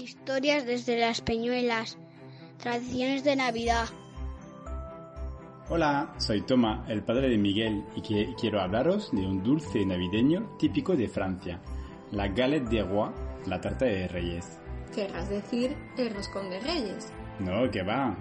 Historias 0.00 0.64
desde 0.64 0.98
las 0.98 1.20
Peñuelas. 1.20 1.98
Tradiciones 2.56 3.22
de 3.22 3.36
Navidad. 3.36 3.86
Hola, 5.68 6.14
soy 6.16 6.40
Toma, 6.40 6.86
el 6.88 7.02
padre 7.02 7.28
de 7.28 7.36
Miguel, 7.36 7.84
y 7.94 8.00
que 8.00 8.34
quiero 8.40 8.62
hablaros 8.62 9.10
de 9.12 9.26
un 9.26 9.42
dulce 9.42 9.84
navideño 9.84 10.56
típico 10.58 10.96
de 10.96 11.06
Francia, 11.06 11.60
la 12.12 12.28
galette 12.28 12.70
des 12.70 12.88
rois, 12.88 13.10
la 13.46 13.60
tarta 13.60 13.84
de 13.84 14.08
reyes. 14.08 14.58
Querrás 14.94 15.28
decir 15.28 15.76
el 15.98 16.14
roscón 16.14 16.48
de 16.48 16.60
reyes. 16.60 17.12
No, 17.38 17.70
que 17.70 17.82
va. 17.82 18.16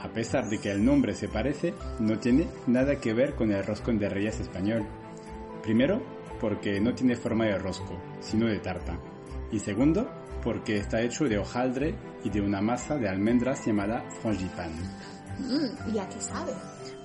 A 0.00 0.08
pesar 0.08 0.48
de 0.48 0.58
que 0.58 0.72
el 0.72 0.84
nombre 0.84 1.14
se 1.14 1.28
parece, 1.28 1.74
no 2.00 2.18
tiene 2.18 2.48
nada 2.66 3.00
que 3.00 3.14
ver 3.14 3.36
con 3.36 3.52
el 3.52 3.64
roscón 3.64 4.00
de 4.00 4.08
reyes 4.08 4.40
español. 4.40 4.84
Primero, 5.62 6.02
porque 6.40 6.80
no 6.80 6.92
tiene 6.92 7.14
forma 7.14 7.44
de 7.44 7.56
rosco, 7.56 7.96
sino 8.20 8.46
de 8.46 8.58
tarta. 8.58 8.98
Y 9.52 9.60
segundo, 9.60 10.10
porque 10.44 10.76
está 10.76 11.00
hecho 11.00 11.24
de 11.24 11.38
hojaldre 11.38 11.94
y 12.22 12.30
de 12.30 12.40
una 12.40 12.60
masa 12.60 12.96
de 12.96 13.08
almendras 13.08 13.66
llamada 13.66 14.04
frangipane. 14.20 14.82
Mm, 15.40 15.94
¿Y 15.94 15.98
a 15.98 16.08
qué 16.08 16.20
sabe? 16.20 16.52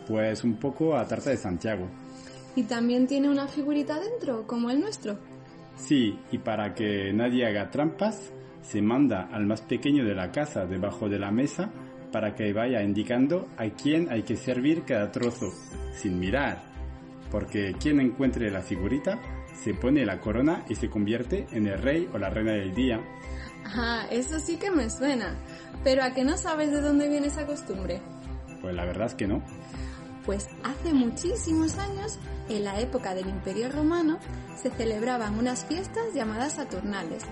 Pues 0.05 0.43
un 0.43 0.57
poco 0.57 0.95
a 0.95 1.05
tarta 1.07 1.29
de 1.29 1.37
Santiago. 1.37 1.87
¿Y 2.55 2.63
también 2.63 3.07
tiene 3.07 3.29
una 3.29 3.47
figurita 3.47 3.99
dentro, 3.99 4.45
como 4.45 4.69
el 4.69 4.81
nuestro? 4.81 5.17
Sí, 5.77 6.19
y 6.31 6.39
para 6.39 6.73
que 6.73 7.13
nadie 7.13 7.47
haga 7.47 7.71
trampas, 7.71 8.31
se 8.61 8.81
manda 8.81 9.29
al 9.31 9.45
más 9.45 9.61
pequeño 9.61 10.03
de 10.03 10.13
la 10.13 10.31
casa 10.31 10.65
debajo 10.65 11.07
de 11.07 11.19
la 11.19 11.31
mesa 11.31 11.71
para 12.11 12.35
que 12.35 12.51
vaya 12.53 12.83
indicando 12.83 13.47
a 13.57 13.69
quién 13.69 14.11
hay 14.11 14.23
que 14.23 14.35
servir 14.35 14.83
cada 14.83 15.11
trozo, 15.11 15.51
sin 15.93 16.19
mirar. 16.19 16.61
Porque 17.31 17.75
quien 17.79 17.99
encuentre 17.99 18.51
la 18.51 18.61
figurita 18.61 19.19
se 19.63 19.73
pone 19.73 20.05
la 20.05 20.19
corona 20.19 20.65
y 20.69 20.75
se 20.75 20.89
convierte 20.89 21.47
en 21.51 21.67
el 21.67 21.81
rey 21.81 22.09
o 22.13 22.17
la 22.17 22.29
reina 22.29 22.53
del 22.53 22.73
día. 22.73 23.01
Ah, 23.65 24.05
eso 24.09 24.39
sí 24.39 24.57
que 24.57 24.71
me 24.71 24.89
suena. 24.89 25.35
Pero 25.83 26.03
¿a 26.03 26.11
qué 26.11 26.23
no 26.23 26.37
sabes 26.37 26.71
de 26.71 26.81
dónde 26.81 27.07
viene 27.07 27.27
esa 27.27 27.45
costumbre? 27.45 28.01
Pues 28.61 28.75
la 28.75 28.85
verdad 28.85 29.07
es 29.07 29.13
que 29.13 29.27
no. 29.27 29.43
Pues 30.25 30.47
hace 30.63 30.93
muchísimos 30.93 31.77
años, 31.77 32.19
en 32.49 32.63
la 32.63 32.79
época 32.79 33.15
del 33.15 33.27
Imperio 33.27 33.71
Romano, 33.71 34.19
se 34.61 34.69
celebraban 34.69 35.37
unas 35.37 35.65
fiestas 35.65 36.13
llamadas 36.13 36.53
Saturnales. 36.53 37.23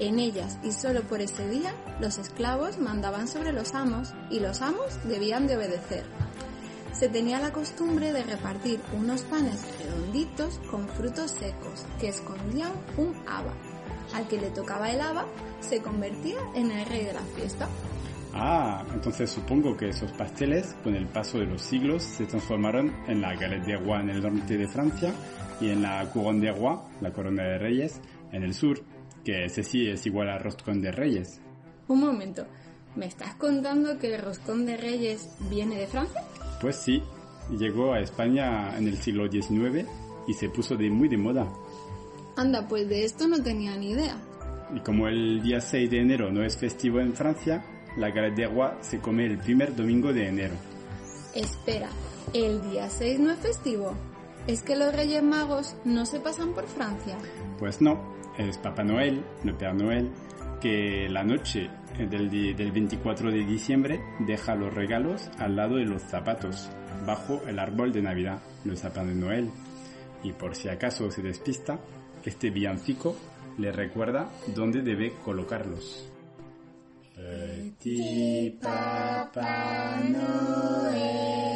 En 0.00 0.18
ellas, 0.18 0.58
y 0.64 0.72
solo 0.72 1.02
por 1.02 1.20
ese 1.20 1.48
día, 1.48 1.72
los 2.00 2.18
esclavos 2.18 2.78
mandaban 2.78 3.28
sobre 3.28 3.52
los 3.52 3.74
amos 3.74 4.12
y 4.28 4.40
los 4.40 4.60
amos 4.60 4.98
debían 5.04 5.46
de 5.46 5.56
obedecer. 5.56 6.04
Se 6.94 7.08
tenía 7.08 7.40
la 7.40 7.52
costumbre 7.52 8.12
de 8.12 8.22
repartir 8.22 8.80
unos 8.96 9.22
panes 9.22 9.66
redonditos 9.78 10.60
con 10.70 10.88
frutos 10.88 11.32
secos 11.32 11.84
que 11.98 12.08
escondían 12.08 12.70
un 12.96 13.12
haba. 13.26 13.52
Al 14.14 14.28
que 14.28 14.40
le 14.40 14.50
tocaba 14.50 14.90
el 14.92 15.00
haba, 15.00 15.26
se 15.58 15.82
convertía 15.82 16.38
en 16.54 16.70
el 16.70 16.86
rey 16.86 17.04
de 17.04 17.12
la 17.12 17.22
fiesta. 17.36 17.68
Ah, 18.32 18.84
entonces 18.94 19.28
supongo 19.28 19.76
que 19.76 19.88
esos 19.88 20.12
pasteles, 20.12 20.76
con 20.84 20.94
el 20.94 21.06
paso 21.06 21.38
de 21.38 21.46
los 21.46 21.62
siglos, 21.62 22.04
se 22.04 22.26
transformaron 22.26 22.92
en 23.08 23.20
la 23.20 23.34
galette 23.34 23.64
des 23.64 23.80
rois 23.80 24.00
en 24.00 24.10
el 24.10 24.22
norte 24.22 24.56
de 24.56 24.68
Francia 24.68 25.12
y 25.60 25.70
en 25.70 25.82
la 25.82 26.08
couronne 26.12 26.40
des 26.40 26.56
rois, 26.56 26.80
la 27.00 27.12
corona 27.12 27.42
de 27.42 27.58
reyes, 27.58 28.00
en 28.30 28.44
el 28.44 28.54
sur, 28.54 28.80
que 29.24 29.46
ese 29.46 29.64
sí 29.64 29.88
es 29.88 30.06
igual 30.06 30.28
al 30.28 30.40
roscón 30.40 30.80
de 30.80 30.92
reyes. 30.92 31.40
Un 31.88 32.00
momento, 32.00 32.46
¿me 32.96 33.06
estás 33.06 33.34
contando 33.34 33.98
que 33.98 34.14
el 34.14 34.22
roscón 34.22 34.66
de 34.66 34.76
reyes 34.76 35.28
viene 35.50 35.76
de 35.76 35.86
Francia? 35.86 36.22
Pues 36.60 36.76
sí, 36.76 37.02
llegó 37.50 37.92
a 37.92 38.00
España 38.00 38.76
en 38.76 38.88
el 38.88 38.96
siglo 38.98 39.30
XIX 39.30 39.86
y 40.26 40.34
se 40.34 40.48
puso 40.48 40.76
de 40.76 40.90
muy 40.90 41.08
de 41.08 41.16
moda. 41.16 41.46
Anda, 42.36 42.66
pues 42.66 42.88
de 42.88 43.04
esto 43.04 43.28
no 43.28 43.42
tenía 43.42 43.76
ni 43.76 43.90
idea. 43.90 44.16
Y 44.74 44.80
como 44.80 45.08
el 45.08 45.42
día 45.42 45.60
6 45.60 45.90
de 45.90 46.00
enero 46.00 46.32
no 46.32 46.42
es 46.42 46.56
festivo 46.56 47.00
en 47.00 47.14
Francia, 47.14 47.64
la 47.96 48.10
galette 48.10 48.36
des 48.36 48.50
rois 48.50 48.72
se 48.80 48.98
come 48.98 49.26
el 49.26 49.38
primer 49.38 49.74
domingo 49.76 50.12
de 50.12 50.28
enero. 50.28 50.54
Espera, 51.34 51.88
¿el 52.32 52.60
día 52.70 52.88
6 52.88 53.20
no 53.20 53.30
es 53.30 53.38
festivo? 53.38 53.94
¿Es 54.46 54.62
que 54.62 54.76
los 54.76 54.94
Reyes 54.94 55.22
Magos 55.22 55.76
no 55.84 56.04
se 56.06 56.20
pasan 56.20 56.54
por 56.54 56.66
Francia? 56.66 57.16
Pues 57.58 57.80
no, 57.80 58.14
es 58.36 58.58
Papá 58.58 58.84
Noel, 58.84 59.24
el 59.44 59.56
Père 59.56 59.74
Noel, 59.74 60.10
que 60.60 61.08
la 61.08 61.22
noche 61.24 61.68
del, 61.98 62.28
di- 62.30 62.54
del 62.54 62.72
24 62.72 63.30
de 63.30 63.44
diciembre 63.44 64.00
deja 64.26 64.54
los 64.54 64.72
regalos 64.74 65.28
al 65.38 65.56
lado 65.56 65.76
de 65.76 65.84
los 65.84 66.02
zapatos, 66.02 66.70
bajo 67.06 67.42
el 67.46 67.58
árbol 67.58 67.92
de 67.92 68.02
Navidad, 68.02 68.40
los 68.64 68.80
zapatos 68.80 69.08
de 69.08 69.14
Noel. 69.14 69.50
Y 70.22 70.32
por 70.32 70.54
si 70.54 70.68
acaso 70.68 71.10
se 71.10 71.22
despista, 71.22 71.78
este 72.24 72.50
villancico 72.50 73.14
le 73.58 73.70
recuerda 73.72 74.30
dónde 74.54 74.80
debe 74.82 75.12
colocarlos. 75.24 76.10
Petit 77.14 78.58
Papa 78.60 80.00
Noël, 81.04 81.54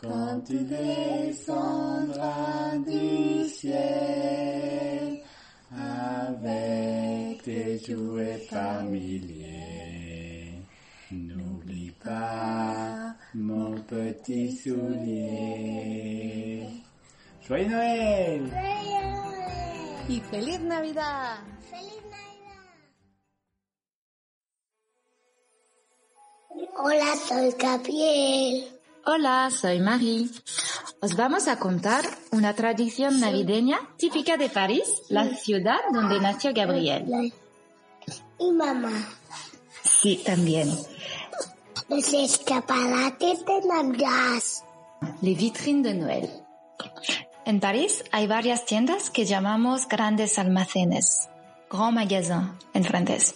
quand 0.00 0.40
tu 0.46 0.64
tes 7.44 7.78
jouets 7.78 8.38
familiers, 8.48 9.34
n'oublie 11.12 11.92
pas 12.02 13.14
mon 13.34 13.74
petit 13.82 14.56
soulier. 14.56 15.82
Joyeux 17.46 17.68
Noël! 17.68 18.50
¡Y 20.08 20.20
feliz 20.20 20.60
Navidad! 20.60 21.36
Hola, 26.76 27.14
soy 27.28 27.52
Gabriel. 27.58 28.73
Hola, 29.06 29.50
soy 29.50 29.80
Marie. 29.80 30.28
Os 31.00 31.14
vamos 31.16 31.48
a 31.48 31.58
contar 31.58 32.04
una 32.32 32.54
tradición 32.54 33.20
navideña 33.20 33.78
típica 33.98 34.36
de 34.36 34.48
París, 34.48 35.02
la 35.08 35.24
ciudad 35.36 35.78
donde 35.92 36.20
nació 36.20 36.52
Gabriel. 36.54 37.32
Y 38.38 38.52
mamá, 38.52 38.92
Sí, 39.82 40.22
también. 40.24 40.70
los 41.88 42.12
escaparates 42.12 43.44
de 43.44 43.60
Navidad. 43.68 44.42
Les 45.20 45.36
vitrines 45.36 45.82
de 45.82 45.94
Noël. 45.94 46.30
En 47.44 47.60
París 47.60 48.02
hay 48.10 48.26
varias 48.26 48.64
tiendas 48.64 49.10
que 49.10 49.26
llamamos 49.26 49.86
grandes 49.86 50.38
almacenes, 50.38 51.28
grand 51.74 51.94
magasin 51.94 52.52
en 52.72 52.84
francés. 52.84 53.34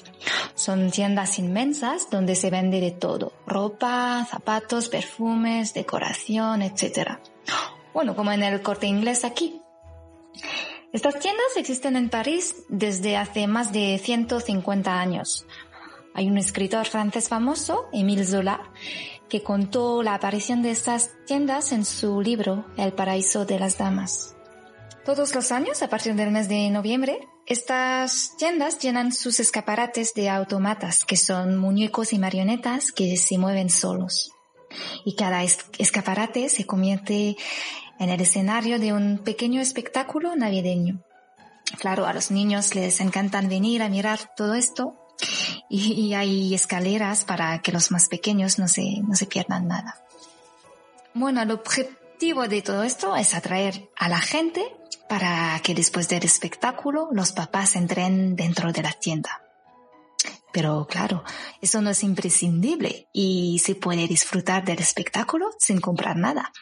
Son 0.55 0.91
tiendas 0.91 1.39
inmensas 1.39 2.09
donde 2.11 2.35
se 2.35 2.51
vende 2.51 2.81
de 2.81 2.91
todo, 2.91 3.33
ropa, 3.47 4.27
zapatos, 4.31 4.89
perfumes, 4.89 5.75
decoración, 5.75 6.63
etc. 6.63 7.19
Bueno, 7.93 8.15
como 8.15 8.33
en 8.33 8.43
el 8.43 8.63
corte 8.63 8.87
inglés 8.87 9.25
aquí. 9.25 9.61
Estas 10.93 11.19
tiendas 11.19 11.57
existen 11.57 11.97
en 11.97 12.09
París 12.09 12.65
desde 12.69 13.17
hace 13.17 13.47
más 13.47 13.73
de 13.73 14.01
150 14.03 14.99
años. 14.99 15.45
Hay 16.15 16.29
un 16.29 16.39
escritor 16.39 16.87
francés 16.87 17.29
famoso, 17.29 17.89
Émile 17.93 18.25
Zola, 18.25 18.63
que 19.29 19.43
contó 19.43 20.03
la 20.03 20.15
aparición 20.15 20.63
de 20.63 20.71
estas 20.71 21.11
tiendas 21.27 21.73
en 21.73 21.85
su 21.85 22.23
libro 22.23 22.65
El 22.77 22.93
paraíso 22.93 23.45
de 23.45 23.59
las 23.59 23.77
damas. 23.77 24.38
Todos 25.09 25.35
los 25.35 25.53
años, 25.53 25.83
a 25.83 25.89
partir 25.89 26.15
del 26.17 26.31
mes 26.31 26.51
de 26.51 26.69
noviembre, 26.69 27.27
estas 27.47 28.37
tiendas 28.37 28.79
llenan 28.79 29.11
sus 29.11 29.41
escaparates 29.41 30.13
de 30.13 30.29
automatas, 30.29 31.07
que 31.07 31.17
son 31.17 31.57
muñecos 31.57 32.13
y 32.13 32.19
marionetas 32.19 32.93
que 32.93 33.17
se 33.17 33.39
mueven 33.39 33.71
solos. 33.71 34.33
Y 35.07 35.17
cada 35.17 35.45
es- 35.45 35.65
escaparate 35.79 36.51
se 36.51 36.67
convierte 36.67 37.39
en 37.99 38.11
el 38.11 38.21
escenario 38.21 38.79
de 38.79 38.93
un 38.93 39.17
pequeño 39.25 39.63
espectáculo 39.63 40.37
navideño. 40.37 41.03
Claro, 41.79 42.05
a 42.07 42.13
los 42.13 42.31
niños 42.31 42.75
les 42.75 43.01
encantan 43.01 43.49
venir 43.49 43.81
a 43.83 43.89
mirar 43.89 44.35
todo 44.37 44.53
esto 44.53 44.93
y, 45.71 45.95
y 45.95 46.13
hay 46.13 46.55
escaleras 46.55 47.25
para 47.25 47.63
que 47.63 47.73
los 47.73 47.91
más 47.91 48.09
pequeños 48.09 48.59
no 48.59 48.69
se, 48.69 49.01
no 49.01 49.15
se 49.17 49.25
pierdan 49.25 49.69
nada. 49.69 50.05
Bueno, 51.15 51.41
el 51.41 51.51
objetivo 51.51 52.47
de 52.47 52.61
todo 52.61 52.85
esto 52.85 53.17
es 53.17 53.33
atraer 53.33 53.89
a 53.97 54.11
la 54.11 54.21
gente 54.21 54.71
para 55.09 55.61
que 55.63 55.75
después 55.75 56.09
del 56.09 56.25
espectáculo 56.25 57.09
los 57.13 57.33
papás 57.33 57.77
entren 57.77 58.37
dentro 58.37 58.73
de 58.73 58.83
la 58.83 58.93
tienda. 58.93 59.43
Pero 60.53 60.87
claro, 60.89 61.25
eso 61.61 61.81
no 61.83 61.91
es 61.91 62.03
imprescindible 62.03 63.09
y 63.13 63.61
se 63.65 63.75
puede 63.75 64.09
disfrutar 64.09 64.65
del 64.65 64.79
espectáculo 64.79 65.51
sin 65.59 65.81
comprar 65.81 66.17
nada. 66.17 66.53